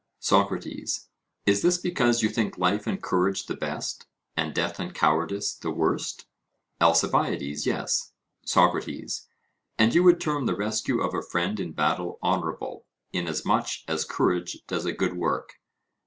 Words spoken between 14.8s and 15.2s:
a good